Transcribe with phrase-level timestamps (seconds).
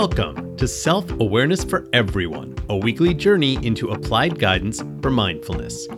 [0.00, 5.88] Welcome to Self Awareness for Everyone, a weekly journey into applied guidance for mindfulness.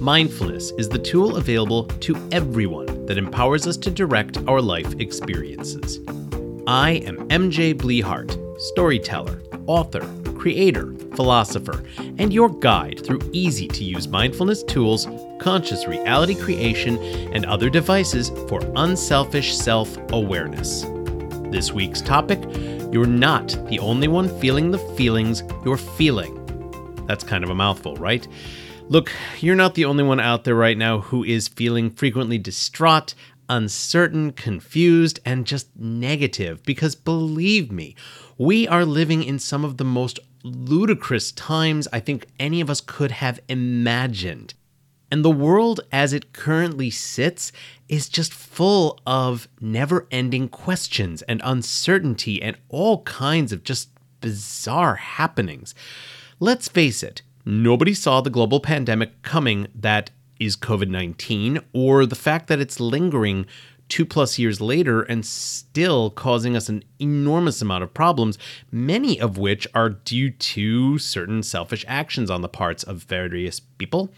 [0.00, 6.00] Mindfulness is the tool available to everyone that empowers us to direct our life experiences.
[6.66, 10.04] I am MJ Blehart, storyteller, author,
[10.36, 11.84] creator, philosopher,
[12.18, 15.06] and your guide through easy to use mindfulness tools,
[15.38, 16.98] conscious reality creation,
[17.32, 20.84] and other devices for unselfish self awareness.
[21.50, 22.38] This week's topic
[22.92, 26.34] you're not the only one feeling the feelings you're feeling.
[27.06, 28.26] That's kind of a mouthful, right?
[28.88, 33.14] Look, you're not the only one out there right now who is feeling frequently distraught,
[33.48, 36.62] uncertain, confused, and just negative.
[36.64, 37.94] Because believe me,
[38.38, 42.80] we are living in some of the most ludicrous times I think any of us
[42.80, 44.54] could have imagined.
[45.10, 47.50] And the world as it currently sits
[47.88, 53.88] is just full of never ending questions and uncertainty and all kinds of just
[54.20, 55.74] bizarre happenings.
[56.40, 62.14] Let's face it, nobody saw the global pandemic coming that is COVID 19 or the
[62.14, 63.46] fact that it's lingering
[63.88, 68.38] two plus years later and still causing us an enormous amount of problems,
[68.70, 74.12] many of which are due to certain selfish actions on the parts of various people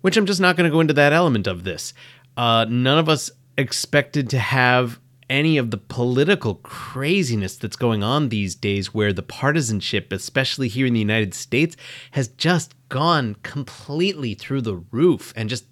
[0.00, 1.92] which I'm just not going to go into that element of this.
[2.36, 8.28] Uh, none of us expected to have any of the political craziness that's going on
[8.28, 11.76] these days, where the partisanship, especially here in the United States,
[12.12, 15.64] has just gone completely through the roof and just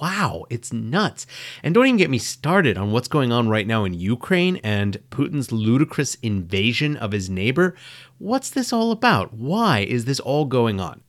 [0.00, 1.26] wow, it's nuts.
[1.62, 4.96] And don't even get me started on what's going on right now in Ukraine and
[5.10, 7.76] Putin's ludicrous invasion of his neighbor.
[8.16, 9.34] What's this all about?
[9.34, 11.02] Why is this all going on?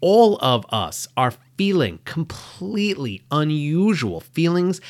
[0.00, 4.80] all of us are feeling completely unusual feelings,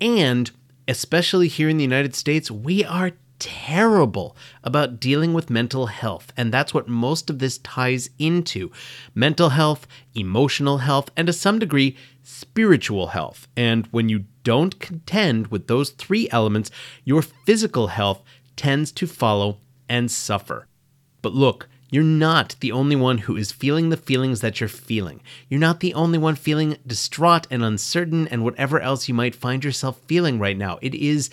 [0.00, 0.52] and
[0.86, 6.32] especially here in the United States, we are terrible about dealing with mental health.
[6.36, 8.70] And that's what most of this ties into
[9.16, 13.48] mental health, emotional health, and to some degree, spiritual health.
[13.56, 16.70] And when you don't contend with those three elements,
[17.04, 18.22] your physical health
[18.54, 20.68] tends to follow and suffer.
[21.20, 25.20] But look, you're not the only one who is feeling the feelings that you're feeling.
[25.50, 29.62] You're not the only one feeling distraught and uncertain and whatever else you might find
[29.62, 30.78] yourself feeling right now.
[30.80, 31.28] It is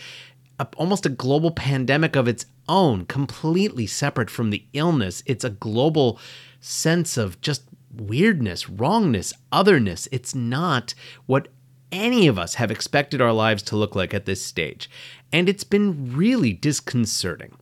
[0.60, 5.24] a, almost a global pandemic of its own, completely separate from the illness.
[5.26, 6.20] It's a global
[6.60, 7.64] sense of just
[7.96, 10.10] weirdness, wrongness, otherness.
[10.12, 10.94] It's not
[11.26, 11.48] what
[11.90, 14.90] any of us have expected our lives to look like at this stage.
[15.32, 17.54] And it's been really disconcerting.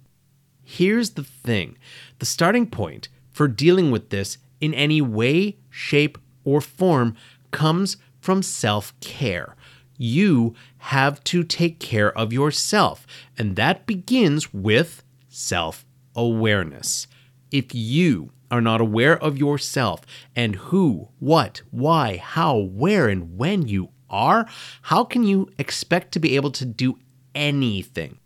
[0.70, 1.78] Here's the thing
[2.20, 7.16] the starting point for dealing with this in any way, shape, or form
[7.52, 9.56] comes from self care.
[9.98, 13.08] You have to take care of yourself,
[13.38, 15.86] and that begins with self
[16.18, 17.08] awareness.
[17.50, 20.02] If you are not aware of yourself
[20.36, 24.46] and who, what, why, how, where, and when you are,
[24.82, 27.00] how can you expect to be able to do
[27.34, 28.20] anything?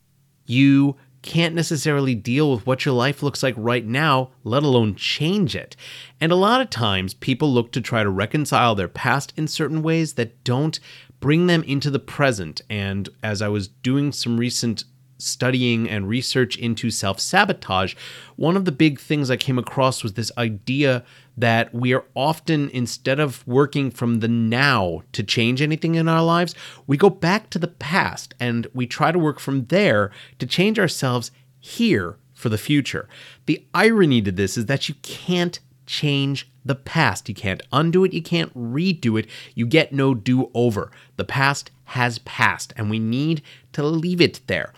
[0.48, 5.56] You can't necessarily deal with what your life looks like right now, let alone change
[5.56, 5.76] it.
[6.20, 9.84] And a lot of times, people look to try to reconcile their past in certain
[9.84, 10.80] ways that don't
[11.20, 12.62] bring them into the present.
[12.70, 14.84] And as I was doing some recent
[15.20, 17.96] studying and research into self sabotage,
[18.36, 21.06] one of the big things I came across was this idea
[21.38, 26.24] that we are often, instead of working from the now to change anything in our
[26.24, 26.54] lives,
[26.88, 30.78] we go back to the past and we try to work from there to change
[30.78, 33.08] ourselves here for the future.
[33.46, 37.28] The irony to this is that you can't change the past.
[37.28, 39.28] You can't undo it, you can't redo it.
[39.56, 40.92] You get no do over.
[41.18, 43.42] The past has passed, and we need
[43.74, 44.74] to leave it there.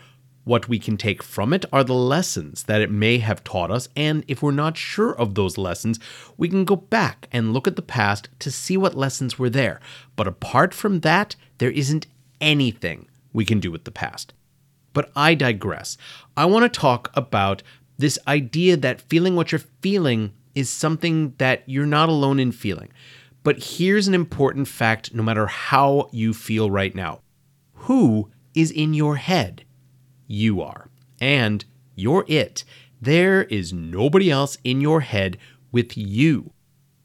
[0.45, 3.87] What we can take from it are the lessons that it may have taught us,
[3.95, 5.99] and if we're not sure of those lessons,
[6.37, 9.79] we can go back and look at the past to see what lessons were there.
[10.17, 12.07] But apart from that, there isn't
[12.41, 14.33] anything we can do with the past.
[14.91, 15.97] But I digress.
[16.35, 17.63] I want to talk about
[17.97, 22.91] this idea that feeling what you're feeling is something that you're not alone in feeling.
[23.43, 27.21] But here's an important fact no matter how you feel right now
[27.73, 29.65] who is in your head?
[30.27, 30.89] You are.
[31.19, 31.65] And
[31.95, 32.63] you're it.
[33.01, 35.37] There is nobody else in your head
[35.71, 36.51] with you.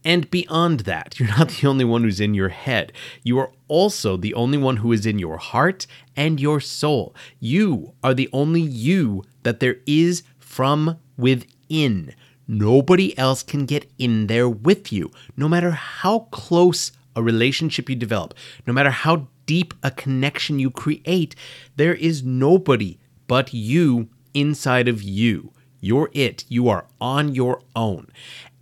[0.04, 2.92] And beyond that, you're not the only one who's in your head.
[3.22, 5.86] You are also the only one who is in your heart
[6.16, 7.14] and your soul.
[7.40, 12.14] You are the only you that there is from within.
[12.46, 17.96] Nobody else can get in there with you, no matter how close a relationship you
[17.96, 18.32] develop,
[18.66, 21.34] no matter how deep a connection you create,
[21.76, 22.98] there is nobody
[23.28, 25.52] but you inside of you.
[25.80, 26.44] You're it.
[26.48, 28.08] You are on your own.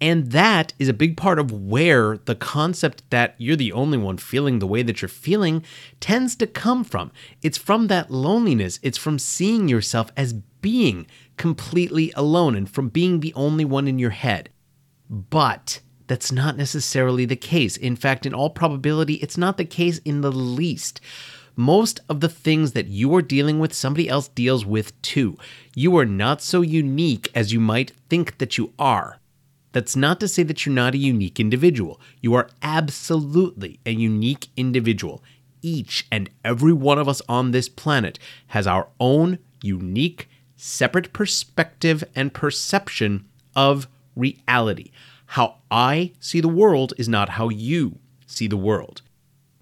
[0.00, 4.18] And that is a big part of where the concept that you're the only one
[4.18, 5.64] feeling the way that you're feeling
[6.00, 7.10] tends to come from.
[7.42, 11.06] It's from that loneliness, it's from seeing yourself as being
[11.38, 14.50] completely alone and from being the only one in your head.
[15.08, 17.76] But that's not necessarily the case.
[17.76, 21.00] In fact, in all probability, it's not the case in the least.
[21.58, 25.38] Most of the things that you are dealing with, somebody else deals with too.
[25.74, 29.20] You are not so unique as you might think that you are.
[29.72, 31.98] That's not to say that you're not a unique individual.
[32.20, 35.22] You are absolutely a unique individual.
[35.62, 38.18] Each and every one of us on this planet
[38.48, 44.90] has our own unique, separate perspective and perception of reality.
[45.26, 49.00] How I see the world is not how you see the world.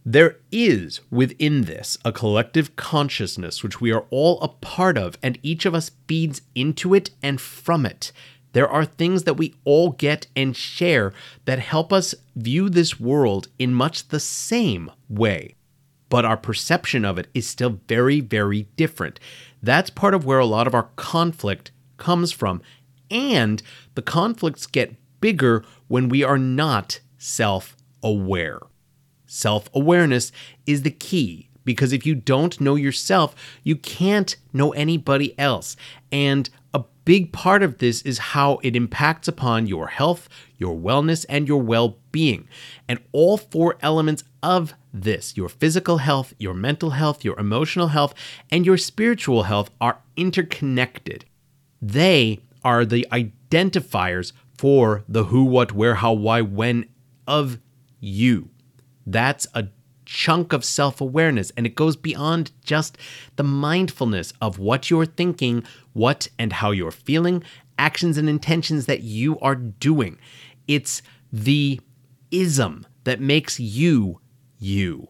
[0.06, 5.39] There is within this a collective consciousness which we are all a part of, and
[5.43, 8.12] each of us feeds into it and from it.
[8.53, 11.15] There are things that we all get and share
[11.47, 15.55] that help us view this world in much the same way.
[16.11, 19.19] But our perception of it is still very, very different.
[19.62, 22.61] That's part of where a lot of our conflict comes from.
[23.11, 23.62] And
[23.95, 28.61] the conflicts get bigger when we are not self aware.
[29.35, 30.31] Self awareness
[30.65, 33.35] is the key because if you don't know yourself,
[33.65, 35.77] you can't know anybody else.
[36.13, 41.27] And a big part of this is how it impacts upon your health, your wellness,
[41.29, 42.47] and your well being.
[42.87, 48.15] And all four elements of this your physical health, your mental health, your emotional health,
[48.53, 51.25] and your spiritual health are interconnected.
[51.83, 56.87] They are the identifiers for the who, what, where, how, why, when
[57.27, 57.59] of
[57.99, 58.51] you.
[59.06, 59.69] That's a
[60.05, 62.99] chunk of self awareness, and it goes beyond just
[63.37, 67.43] the mindfulness of what you're thinking, what and how you're feeling,
[67.79, 70.19] actions and intentions that you are doing.
[70.69, 71.03] It's
[71.33, 71.81] the
[72.31, 74.21] ism that makes you
[74.59, 75.09] you.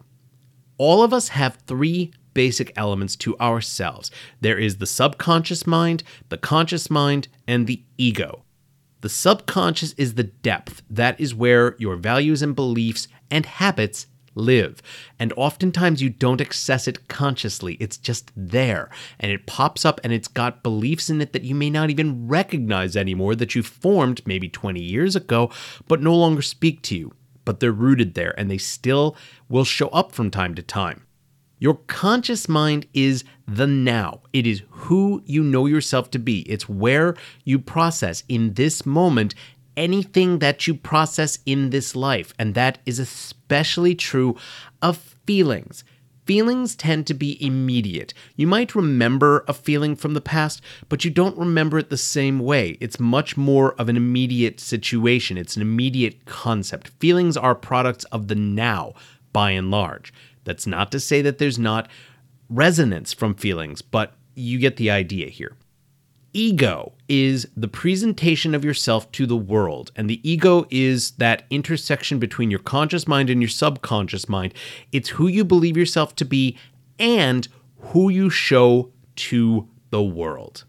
[0.79, 4.11] All of us have three basic elements to ourselves
[4.41, 8.43] there is the subconscious mind, the conscious mind, and the ego.
[9.03, 10.83] The subconscious is the depth.
[10.91, 14.83] That is where your values and beliefs and habits live.
[15.19, 17.75] And oftentimes you don't access it consciously.
[17.81, 18.91] It's just there
[19.21, 22.29] and it pops up and it's got beliefs in it that you may not even
[22.29, 25.51] recognize anymore that you formed maybe 20 years ago,
[25.89, 27.13] but no longer speak to you.
[27.45, 29.17] But they're rooted there and they still
[29.49, 31.05] will show up from time to time.
[31.59, 34.21] Your conscious mind is the now.
[34.33, 36.41] It is who you know yourself to be.
[36.41, 39.35] It's where you process in this moment
[39.77, 42.35] anything that you process in this life.
[42.39, 44.37] And that is especially true
[44.83, 45.85] of feelings.
[46.27, 48.15] Feelings tend to be immediate.
[48.35, 52.39] You might remember a feeling from the past, but you don't remember it the same
[52.39, 52.79] way.
[52.81, 56.89] It's much more of an immediate situation, it's an immediate concept.
[56.99, 58.95] Feelings are products of the now,
[59.35, 60.15] by and large.
[60.45, 61.91] That's not to say that there's not
[62.49, 65.57] resonance from feelings, but you get the idea here
[66.35, 69.91] ego is the presentation of yourself to the world.
[69.97, 74.53] And the ego is that intersection between your conscious mind and your subconscious mind.
[74.93, 76.59] It's who you believe yourself to be
[76.99, 77.49] and
[77.79, 80.65] who you show to the world.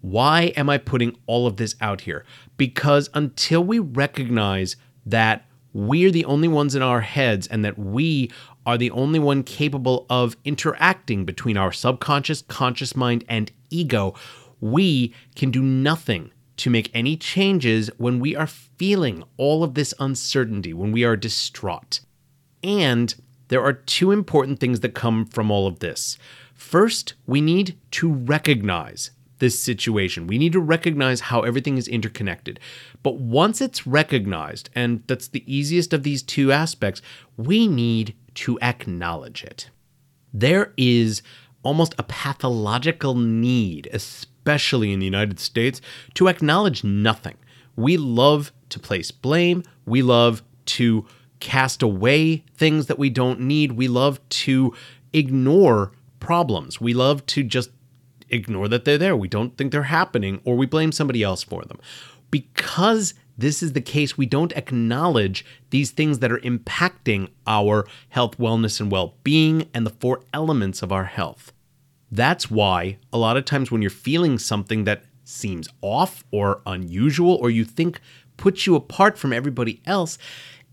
[0.00, 2.24] Why am I putting all of this out here?
[2.56, 4.76] Because until we recognize
[5.06, 8.30] that we're the only ones in our heads and that we
[8.66, 14.14] are the only one capable of interacting between our subconscious, conscious mind, and ego,
[14.60, 19.94] we can do nothing to make any changes when we are feeling all of this
[19.98, 22.00] uncertainty, when we are distraught.
[22.62, 23.14] And
[23.48, 26.18] there are two important things that come from all of this.
[26.54, 30.26] First, we need to recognize this situation.
[30.26, 32.60] We need to recognize how everything is interconnected.
[33.02, 37.00] But once it's recognized, and that's the easiest of these two aspects,
[37.38, 39.70] we need to acknowledge it.
[40.32, 41.22] There is
[41.62, 44.29] almost a pathological need, especially
[44.92, 45.80] in the United States,
[46.14, 47.36] to acknowledge nothing.
[47.76, 49.62] We love to place blame.
[49.86, 51.06] We love to
[51.40, 53.72] cast away things that we don't need.
[53.72, 54.74] We love to
[55.12, 56.80] ignore problems.
[56.80, 57.70] We love to just
[58.28, 59.16] ignore that they're there.
[59.16, 61.78] We don't think they're happening, or we blame somebody else for them.
[62.30, 68.36] Because this is the case, we don't acknowledge these things that are impacting our health,
[68.38, 71.52] wellness, and well being and the four elements of our health.
[72.10, 77.34] That's why a lot of times when you're feeling something that seems off or unusual
[77.36, 78.00] or you think
[78.36, 80.18] puts you apart from everybody else,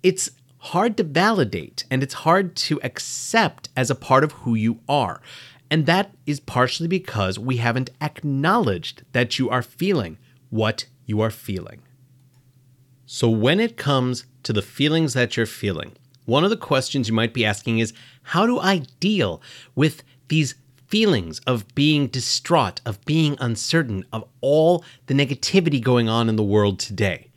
[0.01, 4.79] it's hard to validate and it's hard to accept as a part of who you
[4.89, 5.21] are.
[5.69, 10.17] And that is partially because we haven't acknowledged that you are feeling
[10.49, 11.81] what you are feeling.
[13.05, 15.93] So, when it comes to the feelings that you're feeling,
[16.25, 19.41] one of the questions you might be asking is how do I deal
[19.75, 20.55] with these
[20.87, 26.43] feelings of being distraught, of being uncertain, of all the negativity going on in the
[26.43, 27.31] world today?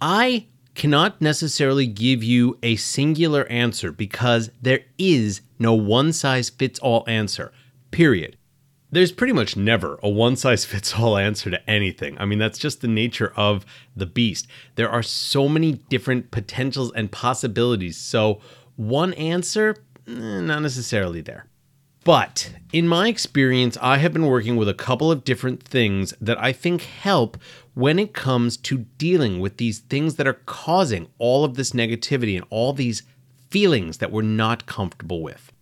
[0.00, 6.78] I cannot necessarily give you a singular answer because there is no one size fits
[6.78, 7.52] all answer,
[7.90, 8.36] period
[8.92, 12.16] there's pretty much never a one size fits all answer to anything.
[12.18, 14.46] I mean, that's just the nature of the beast.
[14.74, 17.96] There are so many different potentials and possibilities.
[17.96, 18.40] So,
[18.76, 19.76] one answer,
[20.08, 21.46] eh, not necessarily there.
[22.02, 26.42] But in my experience, I have been working with a couple of different things that
[26.42, 27.36] I think help
[27.74, 32.36] when it comes to dealing with these things that are causing all of this negativity
[32.36, 33.02] and all these
[33.50, 35.52] feelings that we're not comfortable with.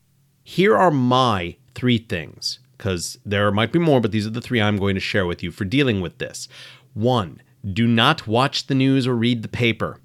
[0.44, 4.60] Here are my three things because there might be more, but these are the three
[4.60, 6.48] I'm going to share with you for dealing with this.
[6.94, 7.42] One,
[7.72, 9.98] do not watch the news or read the paper.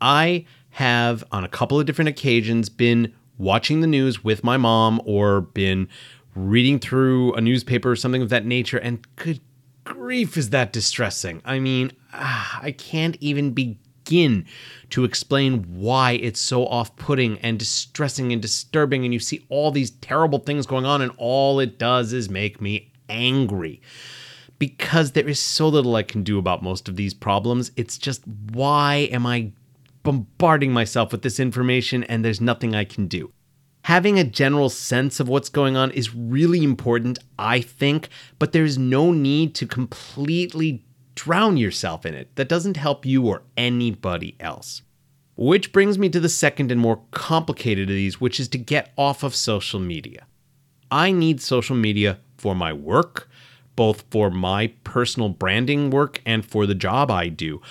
[0.00, 5.00] I have, on a couple of different occasions, been watching the news with my mom
[5.04, 5.88] or been
[6.34, 9.40] reading through a newspaper or something of that nature, and good
[9.84, 11.42] grief, is that distressing.
[11.44, 14.44] I mean, ah, I can't even begin
[14.90, 19.04] to explain why it's so off putting and distressing and disturbing.
[19.04, 22.60] And you see all these terrible things going on, and all it does is make
[22.60, 23.80] me angry.
[24.58, 27.70] Because there is so little I can do about most of these problems.
[27.76, 29.52] It's just why am I
[30.02, 33.32] bombarding myself with this information and there's nothing I can do?
[33.84, 38.76] Having a general sense of what's going on is really important, I think, but there's
[38.76, 42.34] no need to completely drown yourself in it.
[42.36, 44.82] That doesn't help you or anybody else.
[45.36, 48.92] Which brings me to the second and more complicated of these, which is to get
[48.98, 50.26] off of social media.
[50.90, 53.28] I need social media for my work,
[53.76, 57.62] both for my personal branding work and for the job I do.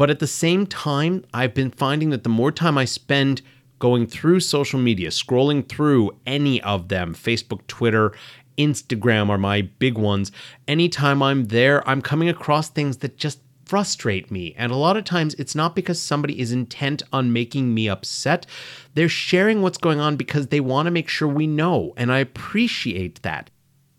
[0.00, 3.42] But at the same time, I've been finding that the more time I spend
[3.78, 8.14] going through social media, scrolling through any of them Facebook, Twitter,
[8.56, 10.32] Instagram are my big ones.
[10.66, 14.54] Anytime I'm there, I'm coming across things that just frustrate me.
[14.56, 18.46] And a lot of times it's not because somebody is intent on making me upset.
[18.94, 21.92] They're sharing what's going on because they want to make sure we know.
[21.98, 23.50] And I appreciate that.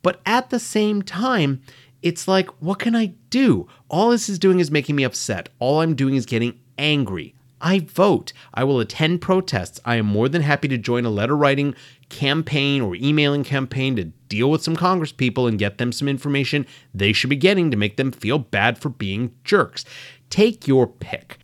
[0.02, 1.62] But at the same time,
[2.02, 3.68] it's like, what can I do?
[3.90, 5.50] All this is doing is making me upset.
[5.60, 7.36] All I'm doing is getting angry.
[7.62, 8.34] I vote.
[8.54, 9.80] I will attend protests.
[9.86, 11.76] I am more than happy to join a letter writing
[12.10, 16.66] campaign or emailing campaign to deal with some Congress people and get them some information
[16.94, 19.86] they should be getting to make them feel bad for being jerks.
[20.30, 21.38] Take your pick.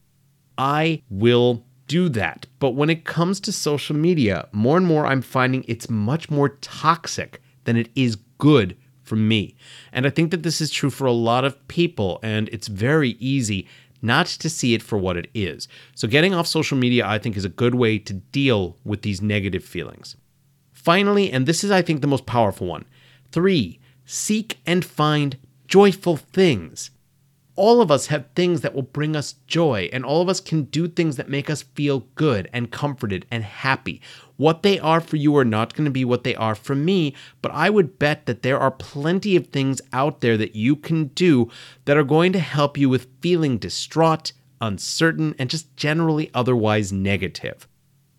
[0.57, 2.47] I will do that.
[2.59, 6.49] But when it comes to social media, more and more I'm finding it's much more
[6.49, 8.75] toxic than it is good
[9.07, 9.55] for me.
[9.91, 13.11] And I think that this is true for a lot of people, and it's very
[13.19, 13.67] easy
[14.01, 15.67] not to see it for what it is.
[15.95, 19.21] So, getting off social media, I think, is a good way to deal with these
[19.21, 20.15] negative feelings.
[20.73, 22.85] Finally, and this is, I think, the most powerful one
[23.31, 25.37] three, seek and find
[25.67, 26.91] joyful things
[27.57, 30.63] all of us have things that will bring us joy, and all of us can
[30.65, 33.99] do things that make us feel good and comforted and happy.
[34.37, 37.15] What they are for you are not going to be what they are for me,
[37.41, 41.07] but I would bet that there are plenty of things out there that you can
[41.07, 41.49] do
[41.85, 47.67] that are going to help you with feeling distraught, uncertain, and just generally otherwise negative.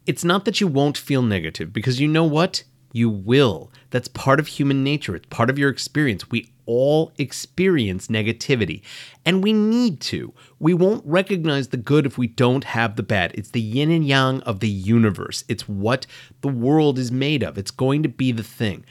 [0.07, 2.65] It's not that you won't feel negative, because you know what?
[2.93, 3.71] You will.
[3.91, 5.17] That's part of human nature.
[5.17, 6.31] It's part of your experience.
[6.31, 8.83] We all experience negativity,
[9.25, 10.35] and we need to.
[10.59, 13.33] We won't recognize the good if we don't have the bad.
[13.35, 16.07] It's the yin and yang of the universe, it's what
[16.43, 17.57] the world is made of.
[17.57, 18.85] It's going to be the thing.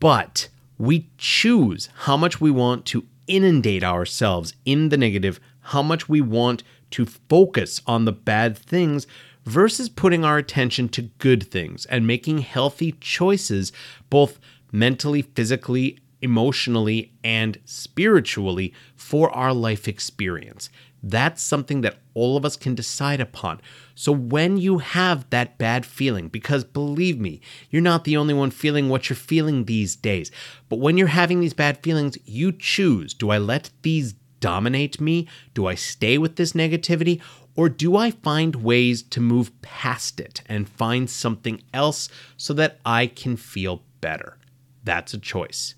[0.00, 6.08] But we choose how much we want to inundate ourselves in the negative, how much
[6.08, 9.06] we want to focus on the bad things
[9.48, 13.72] versus putting our attention to good things and making healthy choices,
[14.10, 14.38] both
[14.70, 20.68] mentally, physically, emotionally, and spiritually for our life experience.
[21.02, 23.60] That's something that all of us can decide upon.
[23.94, 27.40] So when you have that bad feeling, because believe me,
[27.70, 30.30] you're not the only one feeling what you're feeling these days,
[30.68, 35.28] but when you're having these bad feelings, you choose do I let these dominate me?
[35.54, 37.20] Do I stay with this negativity?
[37.58, 42.78] Or do I find ways to move past it and find something else so that
[42.86, 44.38] I can feel better?
[44.84, 45.74] That's a choice.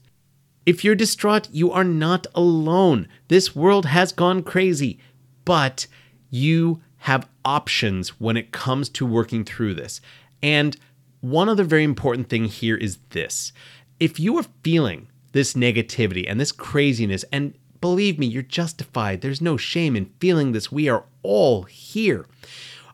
[0.66, 3.08] If you're distraught, you are not alone.
[3.28, 4.98] This world has gone crazy,
[5.46, 5.86] but
[6.28, 10.02] you have options when it comes to working through this.
[10.42, 10.76] And
[11.22, 13.54] one other very important thing here is this
[13.98, 19.20] if you are feeling this negativity and this craziness, and Believe me, you're justified.
[19.20, 20.70] There's no shame in feeling this.
[20.70, 22.26] We are all here.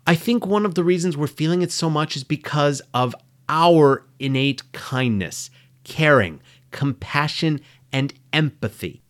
[0.06, 3.14] I think one of the reasons we're feeling it so much is because of
[3.48, 5.50] our innate kindness,
[5.84, 6.40] caring,
[6.70, 7.60] compassion,
[7.92, 9.02] and empathy.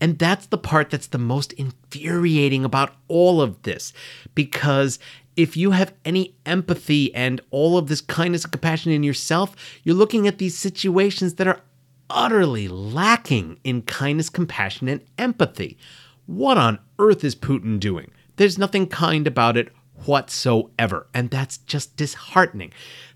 [0.00, 3.92] And that's the part that's the most infuriating about all of this.
[4.34, 4.98] Because
[5.36, 9.94] if you have any empathy and all of this kindness and compassion in yourself, you're
[9.94, 11.60] looking at these situations that are
[12.10, 15.78] utterly lacking in kindness, compassion, and empathy.
[16.26, 18.10] What on earth is Putin doing?
[18.36, 19.72] There's nothing kind about it
[20.04, 21.06] whatsoever.
[21.14, 22.72] And that's just disheartening.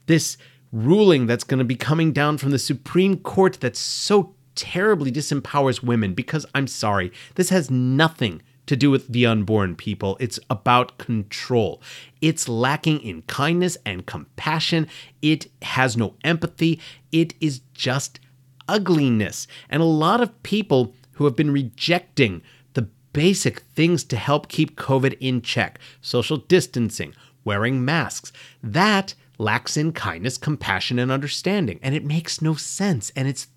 [0.07, 0.37] This
[0.73, 5.83] ruling that's going to be coming down from the Supreme Court that's so terribly disempowers
[5.83, 10.17] women because I'm sorry, this has nothing to do with the unborn people.
[10.21, 11.83] It's about control.
[12.21, 14.89] It's lacking in kindness and compassion.
[15.21, 16.81] It has no empathy.
[17.13, 18.21] It is just
[18.69, 19.47] ugliness.
[19.69, 22.43] And a lot of people who have been rejecting
[22.75, 29.77] the basic things to help keep COVID in check social distancing, wearing masks that lacks
[29.77, 31.79] in kindness, compassion, and understanding.
[31.83, 33.11] And it makes no sense.
[33.17, 33.49] And it's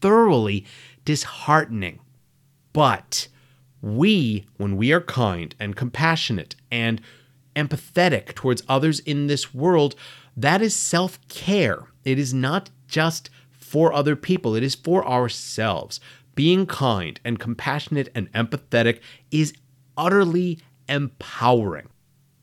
[0.00, 0.64] thoroughly
[1.04, 2.00] disheartening.
[2.72, 3.28] But
[3.80, 7.00] we, when we are kind and compassionate and
[7.54, 9.94] empathetic towards others in this world,
[10.36, 11.84] that is self care.
[12.04, 13.30] It is not just
[13.66, 16.00] for other people, it is for ourselves.
[16.34, 19.54] Being kind and compassionate and empathetic is
[19.96, 21.88] utterly empowering.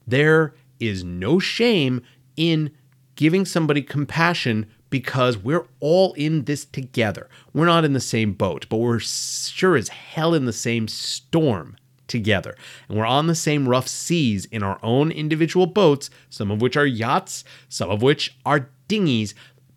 [0.05, 2.01] There is no shame
[2.35, 2.71] in
[3.15, 7.29] giving somebody compassion because we're all in this together.
[7.53, 11.77] We're not in the same boat, but we're sure as hell in the same storm
[12.07, 12.55] together.
[12.87, 16.77] And we're on the same rough seas in our own individual boats, some of which
[16.77, 19.33] are yachts, some of which are dinghies,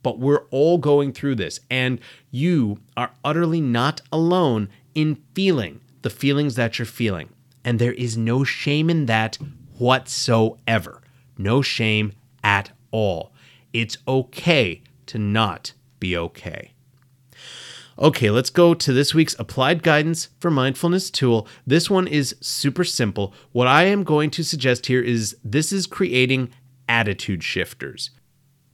[0.06, 1.58] but we're all going through this.
[1.68, 1.98] And
[2.30, 7.28] you are utterly not alone in feeling the feelings that you're feeling.
[7.64, 9.36] And there is no shame in that
[9.78, 11.02] whatsoever.
[11.36, 12.12] No shame
[12.44, 13.32] at all.
[13.72, 16.70] It's okay to not be okay.
[17.98, 21.48] Okay, let's go to this week's applied guidance for mindfulness tool.
[21.66, 23.34] This one is super simple.
[23.50, 26.50] What I am going to suggest here is this is creating
[26.88, 28.10] attitude shifters.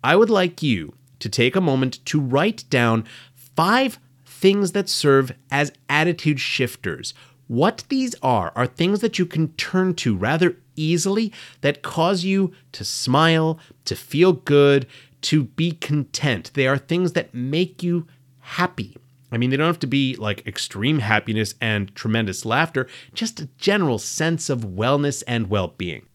[0.04, 3.04] I would like you to take a moment to write down
[3.34, 7.14] five things that serve as attitude shifters.
[7.46, 12.52] What these are are things that you can turn to rather easily that cause you
[12.72, 14.86] to smile, to feel good,
[15.22, 16.50] to be content.
[16.54, 18.08] They are things that make you
[18.40, 18.96] happy.
[19.30, 23.48] I mean, they don't have to be like extreme happiness and tremendous laughter, just a
[23.58, 26.06] general sense of wellness and well being.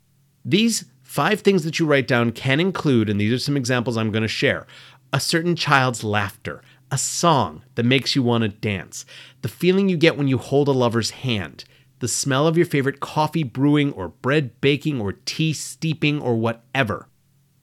[0.43, 4.11] These five things that you write down can include, and these are some examples I'm
[4.11, 4.67] going to share
[5.11, 9.05] a certain child's laughter, a song that makes you want to dance,
[9.41, 11.63] the feeling you get when you hold a lover's hand,
[11.99, 17.07] the smell of your favorite coffee brewing or bread baking or tea steeping or whatever,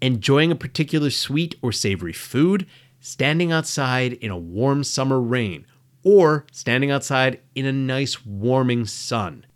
[0.00, 2.66] enjoying a particular sweet or savory food,
[3.00, 5.66] standing outside in a warm summer rain,
[6.02, 9.46] or standing outside in a nice warming sun.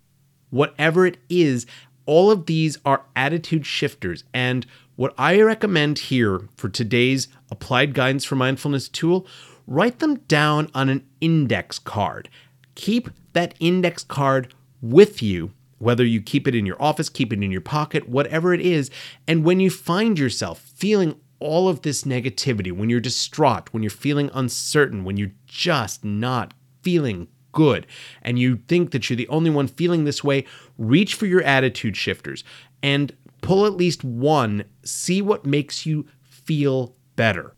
[0.50, 1.66] Whatever it is,
[2.06, 4.24] all of these are attitude shifters.
[4.32, 4.66] And
[4.98, 9.28] what I recommend here for today's applied guidance for mindfulness tool,
[9.64, 12.28] write them down on an index card.
[12.74, 17.40] Keep that index card with you whether you keep it in your office, keep it
[17.40, 18.90] in your pocket, whatever it is.
[19.28, 23.90] And when you find yourself feeling all of this negativity, when you're distraught, when you're
[23.90, 27.86] feeling uncertain, when you're just not feeling good,
[28.22, 30.44] and you think that you're the only one feeling this way,
[30.76, 32.42] reach for your attitude shifters
[32.82, 33.12] and
[33.48, 37.54] pull at least one, see what makes you feel better.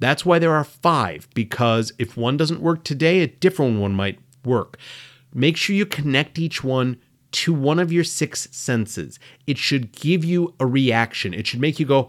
[0.00, 4.18] That's why there are five, because if one doesn't work today, a different one might
[4.44, 4.78] work.
[5.32, 6.96] Make sure you connect each one
[7.30, 9.20] to one of your six senses.
[9.46, 11.32] It should give you a reaction.
[11.32, 12.08] It should make you go,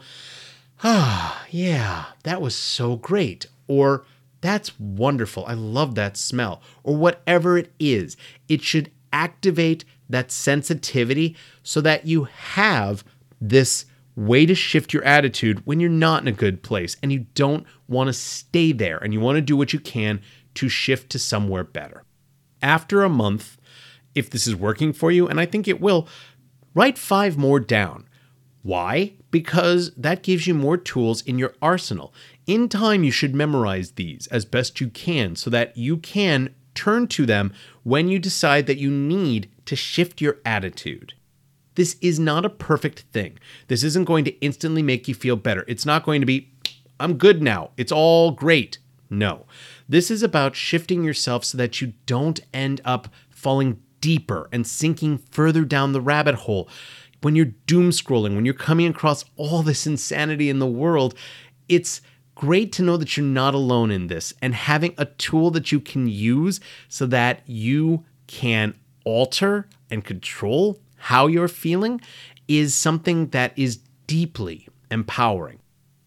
[0.83, 3.45] ah, yeah, that was so great.
[3.67, 4.05] Or
[4.41, 5.45] that's wonderful.
[5.45, 6.63] I love that smell.
[6.81, 13.03] Or whatever it is, it should activate that sensitivity so that you have
[13.39, 17.25] this way to shift your attitude when you're not in a good place and you
[17.35, 20.21] don't want to stay there and you want to do what you can
[20.55, 22.03] to shift to somewhere better.
[22.61, 23.57] After a month,
[24.15, 26.07] if this is working for you, and I think it will,
[26.73, 28.09] write five more down.
[28.61, 29.13] Why?
[29.31, 32.13] Because that gives you more tools in your arsenal.
[32.45, 37.07] In time, you should memorize these as best you can so that you can turn
[37.07, 41.13] to them when you decide that you need to shift your attitude.
[41.79, 43.39] This is not a perfect thing.
[43.69, 45.63] This isn't going to instantly make you feel better.
[45.65, 46.51] It's not going to be,
[46.99, 47.69] I'm good now.
[47.77, 48.79] It's all great.
[49.09, 49.45] No.
[49.87, 55.19] This is about shifting yourself so that you don't end up falling deeper and sinking
[55.31, 56.67] further down the rabbit hole.
[57.21, 61.15] When you're doom scrolling, when you're coming across all this insanity in the world,
[61.69, 62.01] it's
[62.35, 65.79] great to know that you're not alone in this and having a tool that you
[65.79, 68.73] can use so that you can
[69.05, 72.01] alter and control how you're feeling
[72.47, 75.59] is something that is deeply empowering.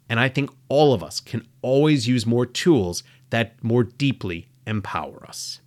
[0.09, 5.25] And I think all of us can always use more tools that more deeply empower
[5.27, 5.61] us.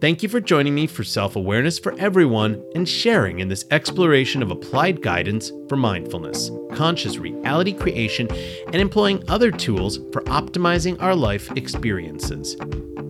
[0.00, 4.42] Thank you for joining me for Self Awareness for Everyone and sharing in this exploration
[4.42, 8.28] of applied guidance for mindfulness, conscious reality creation,
[8.66, 12.56] and employing other tools for optimizing our life experiences.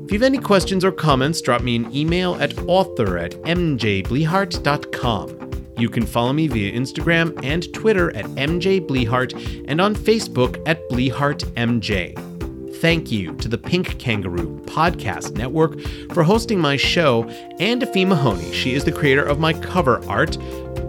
[0.08, 5.50] If you have any questions or comments, drop me an email at author at mjblehart.com.
[5.76, 12.38] You can follow me via Instagram and Twitter at mjblehart and on Facebook at blehartmj
[12.78, 15.80] thank you to the Pink Kangaroo Podcast Network
[16.12, 17.24] for hosting my show
[17.58, 18.52] and Fee Mahoney.
[18.52, 20.38] She is the creator of my cover art.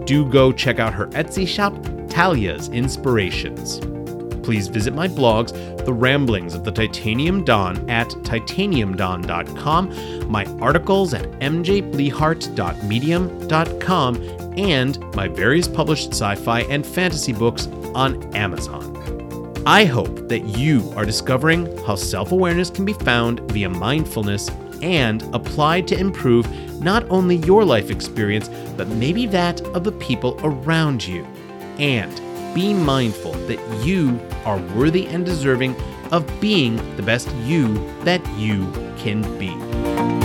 [0.06, 1.74] Do go check out her Etsy shop,
[2.08, 3.80] Talia's Inspirations.
[4.42, 5.52] Please visit my blogs,
[5.84, 14.16] The Ramblings of the Titanium Dawn at titaniumdawn.com, my articles at mjblehart.medium.com,
[14.58, 18.90] and my various published sci fi and fantasy books on Amazon.
[19.66, 24.50] I hope that you are discovering how self awareness can be found via mindfulness
[24.82, 26.48] and applied to improve
[26.80, 31.24] not only your life experience, but maybe that of the people around you.
[31.78, 32.20] And
[32.54, 35.76] be mindful that you are worthy and deserving
[36.10, 40.19] of being the best you that you can be.